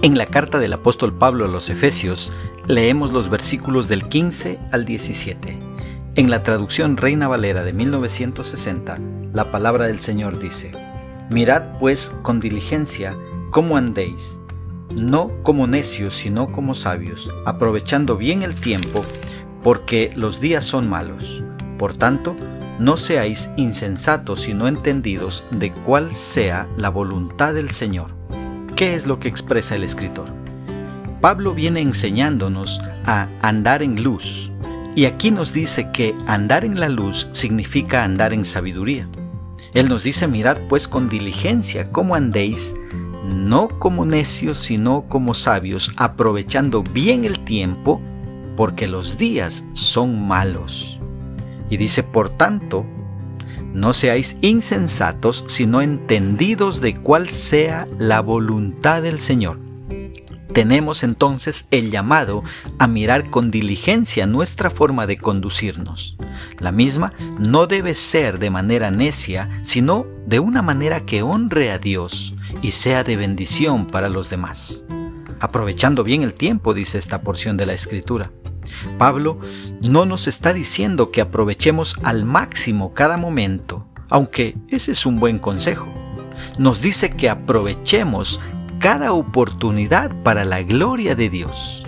[0.00, 2.30] En la carta del apóstol Pablo a los Efesios
[2.68, 5.58] leemos los versículos del 15 al 17.
[6.14, 9.00] En la traducción Reina Valera de 1960,
[9.32, 10.70] la palabra del Señor dice,
[11.30, 13.16] Mirad pues con diligencia
[13.50, 14.40] cómo andéis,
[14.94, 19.04] no como necios, sino como sabios, aprovechando bien el tiempo,
[19.64, 21.42] porque los días son malos.
[21.76, 22.36] Por tanto,
[22.78, 28.17] no seáis insensatos, sino entendidos de cuál sea la voluntad del Señor
[28.78, 30.28] ¿Qué es lo que expresa el escritor?
[31.20, 34.52] Pablo viene enseñándonos a andar en luz,
[34.94, 39.08] y aquí nos dice que andar en la luz significa andar en sabiduría.
[39.74, 42.72] Él nos dice, mirad pues con diligencia cómo andéis,
[43.24, 48.00] no como necios, sino como sabios, aprovechando bien el tiempo,
[48.56, 51.00] porque los días son malos.
[51.68, 52.86] Y dice, por tanto,
[53.74, 59.58] no seáis insensatos, sino entendidos de cuál sea la voluntad del Señor.
[60.52, 62.42] Tenemos entonces el llamado
[62.78, 66.16] a mirar con diligencia nuestra forma de conducirnos.
[66.58, 71.78] La misma no debe ser de manera necia, sino de una manera que honre a
[71.78, 74.84] Dios y sea de bendición para los demás.
[75.38, 78.32] Aprovechando bien el tiempo, dice esta porción de la Escritura.
[78.98, 79.38] Pablo
[79.80, 85.38] no nos está diciendo que aprovechemos al máximo cada momento, aunque ese es un buen
[85.38, 85.92] consejo.
[86.58, 88.40] Nos dice que aprovechemos
[88.78, 91.84] cada oportunidad para la gloria de Dios.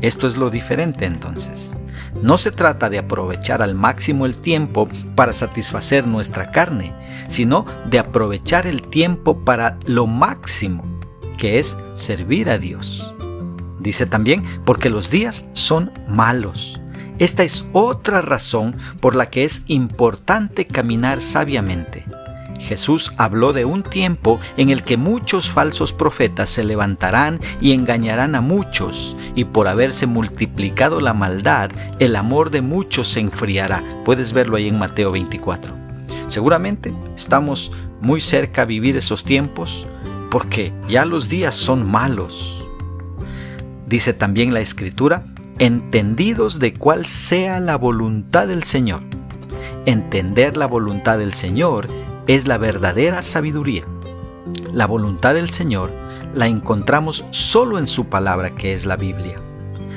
[0.00, 1.76] Esto es lo diferente entonces.
[2.22, 6.92] No se trata de aprovechar al máximo el tiempo para satisfacer nuestra carne,
[7.28, 10.84] sino de aprovechar el tiempo para lo máximo,
[11.36, 13.14] que es servir a Dios.
[13.80, 16.80] Dice también, porque los días son malos.
[17.18, 22.04] Esta es otra razón por la que es importante caminar sabiamente.
[22.60, 28.34] Jesús habló de un tiempo en el que muchos falsos profetas se levantarán y engañarán
[28.34, 33.82] a muchos, y por haberse multiplicado la maldad, el amor de muchos se enfriará.
[34.04, 35.72] Puedes verlo ahí en Mateo 24.
[36.28, 39.86] Seguramente estamos muy cerca a vivir esos tiempos
[40.30, 42.59] porque ya los días son malos.
[43.90, 45.24] Dice también la Escritura,
[45.58, 49.02] entendidos de cuál sea la voluntad del Señor.
[49.84, 51.88] Entender la voluntad del Señor
[52.28, 53.84] es la verdadera sabiduría.
[54.72, 55.90] La voluntad del Señor
[56.36, 59.34] la encontramos solo en su palabra que es la Biblia.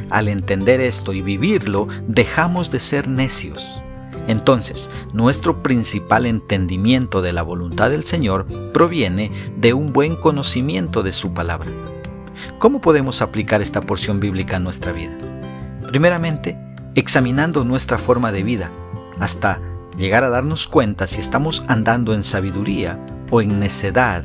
[0.09, 3.79] Al entender esto y vivirlo, dejamos de ser necios.
[4.27, 11.11] Entonces, nuestro principal entendimiento de la voluntad del Señor proviene de un buen conocimiento de
[11.11, 11.69] su palabra.
[12.59, 15.13] ¿Cómo podemos aplicar esta porción bíblica a nuestra vida?
[15.87, 16.57] Primeramente,
[16.95, 18.69] examinando nuestra forma de vida,
[19.19, 19.59] hasta
[19.97, 22.99] llegar a darnos cuenta si estamos andando en sabiduría
[23.31, 24.23] o en necedad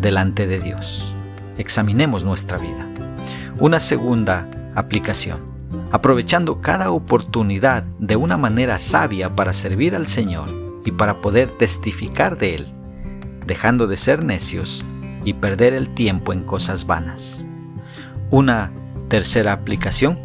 [0.00, 1.12] delante de Dios.
[1.58, 2.86] Examinemos nuestra vida.
[3.58, 5.40] Una segunda aplicación,
[5.90, 10.48] aprovechando cada oportunidad de una manera sabia para servir al Señor
[10.84, 12.66] y para poder testificar de Él,
[13.46, 14.84] dejando de ser necios
[15.26, 17.44] y perder el tiempo en cosas vanas.
[18.30, 18.72] Una
[19.08, 20.18] tercera aplicación,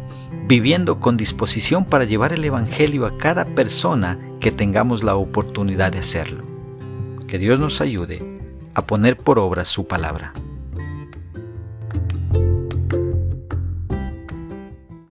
[0.46, 5.98] viviendo con disposición para llevar el Evangelio a cada persona que tengamos la oportunidad de
[5.98, 6.44] hacerlo.
[7.26, 8.22] Que Dios nos ayude
[8.74, 10.32] a poner por obra su palabra.